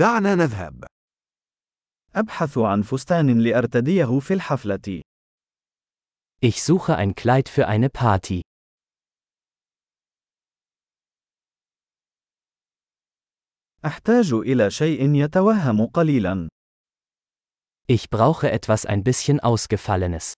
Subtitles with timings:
[0.00, 0.84] دعنا نذهب.
[2.14, 5.02] أبحث عن فستان لأرتديه في الحفلة.
[6.40, 8.40] Ich suche ein Kleid für eine Party.
[13.84, 16.48] أحتاج إلى شيء يتوهم قليلا.
[17.86, 20.32] Ich brauche etwas ein bisschen Ausgefallenes.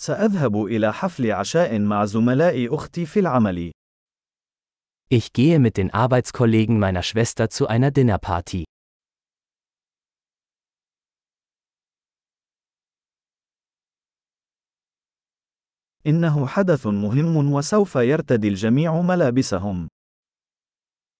[0.00, 3.77] سأذهب إلى حفل عشاء مع زملاء أختي في العمل.
[5.15, 8.63] Ich gehe mit den Arbeitskollegen meiner Schwester zu einer Dinnerparty.
[16.07, 19.87] إنه حدث مهم وسوف يرتدي الجميع ملابسهم.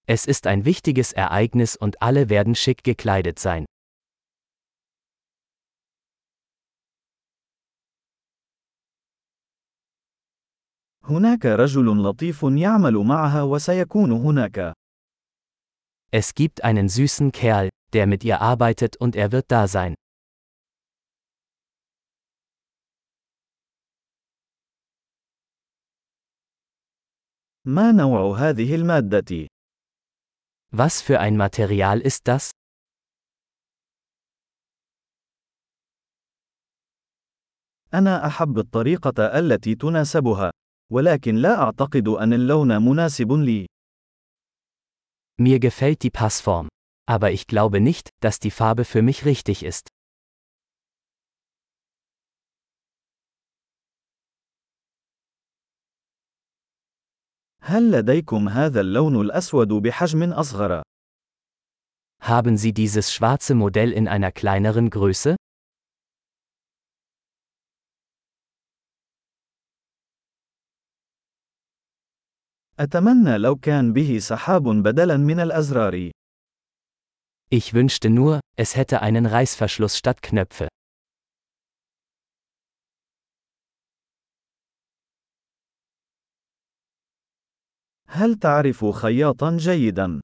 [0.06, 3.64] Es ist ein wichtiges Ereignis und alle werden schick gekleidet sein.
[11.09, 14.73] هناك رجل لطيف يعمل معها وسيكون هناك.
[16.11, 19.95] Es gibt einen süßen Kerl, der mit ihr arbeitet und er wird da sein.
[27.65, 29.47] ما نوع هذه المادة؟
[30.71, 32.51] Was für ein Material ist das?
[37.93, 40.51] أنا أحب الطريقة التي تناسبها،
[40.92, 43.66] ولكن لا أعتقد أن اللون مناسب لي.
[45.40, 46.68] Mir gefällt die Passform.
[47.06, 49.88] Aber ich glaube nicht, dass die Farbe für mich richtig ist.
[57.66, 60.82] هل لديكم هذا اللون الأسود بحجم أصغر؟
[62.22, 65.36] Haben Sie dieses schwarze Modell in einer kleineren Größe?
[72.79, 76.11] أتمنى لو كان به سحاب بدلاً من الأزرار.
[77.51, 80.67] Ich wünschte nur, es hätte einen Reißverschluss statt Knöpfe.
[88.07, 90.21] هل تعرف خياطاً جيداً؟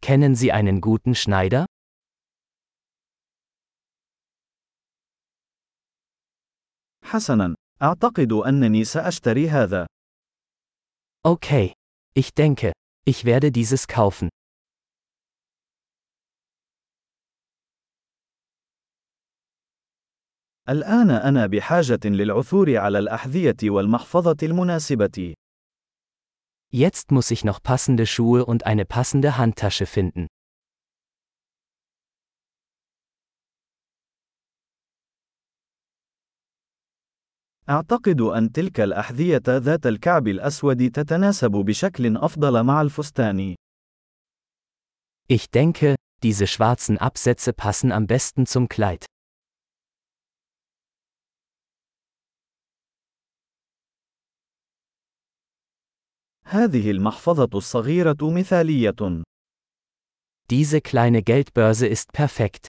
[0.00, 1.66] Kennen Sie einen guten Schneider?
[7.04, 9.86] حسناً، أعتقد أنني سأشتري هذا.
[11.25, 11.73] Okay.
[12.13, 12.73] Ich denke,
[13.05, 14.29] ich werde dieses kaufen.
[20.69, 25.33] الآن أنا بحاجة للعثور على الأحذية والمحفظة المناسبة.
[26.73, 30.27] Jetzt muss ich noch passende Schuhe und eine passende Handtasche finden.
[37.69, 43.55] أعتقد أن تلك الأحذية ذات الكعب الأسود تتناسب بشكل أفضل مع الفستان.
[45.27, 49.05] Ich denke, diese schwarzen Absätze passen am besten zum Kleid.
[56.45, 59.23] هذه المحفظة الصغيرة مثالية.
[60.49, 62.67] Diese kleine Geldbörse ist perfekt.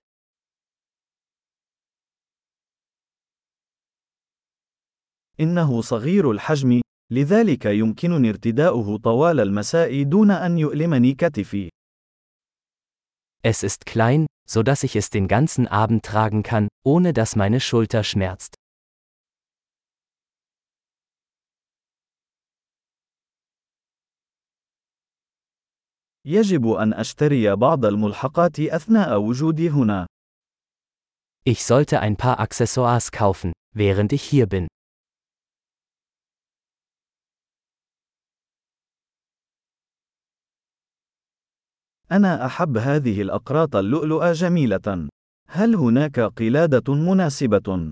[5.41, 6.81] إنه صغير الحجم،
[7.13, 11.69] لذلك يمكنني ارتداؤه طوال المساء دون أن يؤلمني كتفي.
[13.45, 17.61] Es ist klein, so dass ich es den ganzen Abend tragen kann, ohne dass meine
[17.61, 18.55] Schulter schmerzt.
[26.25, 30.07] يجب أن أشتري بعض الملحقات أثناء وجودي هنا.
[31.45, 34.69] Ich sollte ein paar Accessoires kaufen, während ich hier bin.
[42.13, 45.09] أنا أحب هذه الأقراط اللؤلؤة جميلة.
[45.49, 47.91] هل هناك قلادة مناسبة؟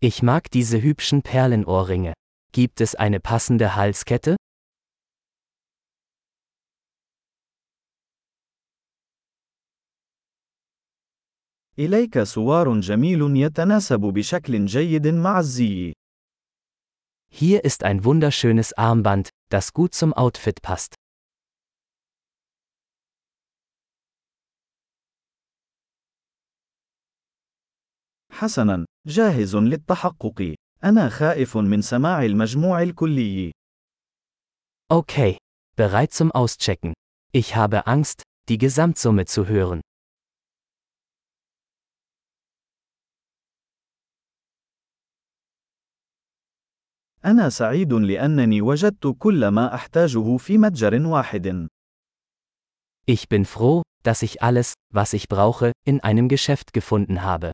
[0.00, 2.12] Ich mag diese hübschen Perlenohrringe.
[2.52, 4.36] Gibt es eine passende Halskette?
[11.78, 15.92] إليك سوار جميل يتناسب بشكل جيد مع الزي.
[17.30, 20.94] Hier ist ein wunderschönes Armband, das gut zum Outfit passt.
[28.42, 30.54] حسناً، جاهز للتحقق.
[30.84, 33.52] أنا خائف من سماع المجموع الكلي.
[34.92, 35.36] Okay.
[35.76, 36.92] Bereit zum Auschecken.
[37.32, 39.80] Ich habe Angst, die Gesamtsumme zu hören.
[47.24, 51.68] أنا سعيد لأنني وجدت كل ما أحتاجه في متجر واحد.
[53.06, 57.52] Ich bin froh, dass ich alles, was ich brauche, in einem Geschäft gefunden habe.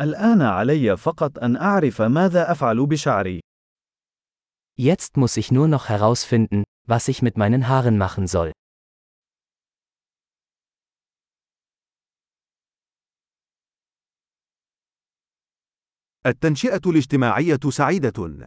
[0.00, 3.40] الآن علي فقط أن أعرف ماذا أفعل بشعري.
[4.78, 8.52] Jetzt muss ich nur noch herausfinden, was ich mit meinen Haaren machen soll.
[16.26, 18.46] التنشئة الاجتماعية سعيدة.